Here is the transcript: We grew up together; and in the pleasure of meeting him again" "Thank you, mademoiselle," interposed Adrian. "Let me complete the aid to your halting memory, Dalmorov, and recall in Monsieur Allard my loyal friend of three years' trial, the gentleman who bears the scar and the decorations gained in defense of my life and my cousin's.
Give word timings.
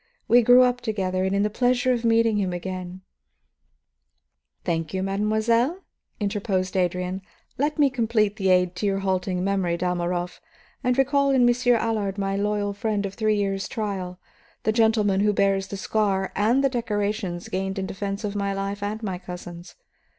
We 0.27 0.41
grew 0.41 0.63
up 0.63 0.81
together; 0.81 1.25
and 1.25 1.35
in 1.35 1.43
the 1.43 1.51
pleasure 1.51 1.93
of 1.93 2.03
meeting 2.03 2.37
him 2.37 2.53
again" 2.53 3.01
"Thank 4.65 4.95
you, 4.95 5.03
mademoiselle," 5.03 5.83
interposed 6.19 6.75
Adrian. 6.75 7.21
"Let 7.59 7.77
me 7.77 7.91
complete 7.91 8.37
the 8.37 8.49
aid 8.49 8.75
to 8.77 8.87
your 8.87 8.97
halting 8.97 9.43
memory, 9.43 9.77
Dalmorov, 9.77 10.41
and 10.83 10.97
recall 10.97 11.29
in 11.29 11.45
Monsieur 11.45 11.75
Allard 11.75 12.17
my 12.17 12.35
loyal 12.35 12.73
friend 12.73 13.05
of 13.05 13.13
three 13.13 13.35
years' 13.35 13.67
trial, 13.67 14.19
the 14.63 14.71
gentleman 14.71 15.19
who 15.19 15.33
bears 15.33 15.67
the 15.67 15.77
scar 15.77 16.31
and 16.35 16.63
the 16.63 16.69
decorations 16.69 17.47
gained 17.47 17.77
in 17.77 17.85
defense 17.85 18.23
of 18.23 18.35
my 18.35 18.55
life 18.55 18.81
and 18.81 19.03
my 19.03 19.19
cousin's. 19.19 19.75